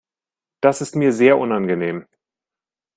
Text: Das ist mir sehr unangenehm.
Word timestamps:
Das 0.61 0.81
ist 0.81 0.95
mir 0.95 1.13
sehr 1.13 1.37
unangenehm. 1.37 2.07